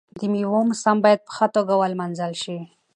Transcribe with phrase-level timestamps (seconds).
[0.19, 2.57] د میوو موسم باید په ښه توګه ولمانځل شي.